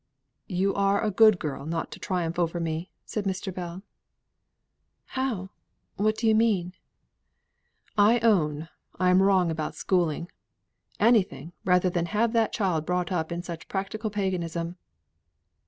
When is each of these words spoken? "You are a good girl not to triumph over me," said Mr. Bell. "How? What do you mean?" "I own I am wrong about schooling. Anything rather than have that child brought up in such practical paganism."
"You 0.49 0.73
are 0.73 0.99
a 1.03 1.11
good 1.11 1.37
girl 1.37 1.67
not 1.67 1.91
to 1.91 1.99
triumph 1.99 2.39
over 2.39 2.59
me," 2.59 2.89
said 3.05 3.25
Mr. 3.25 3.53
Bell. 3.53 3.83
"How? 5.05 5.51
What 5.95 6.17
do 6.17 6.27
you 6.27 6.33
mean?" 6.33 6.73
"I 7.99 8.17
own 8.21 8.69
I 8.99 9.11
am 9.11 9.21
wrong 9.21 9.51
about 9.51 9.75
schooling. 9.75 10.31
Anything 10.99 11.53
rather 11.65 11.91
than 11.91 12.07
have 12.07 12.33
that 12.33 12.51
child 12.51 12.83
brought 12.83 13.11
up 13.11 13.31
in 13.31 13.43
such 13.43 13.67
practical 13.67 14.09
paganism." 14.09 14.75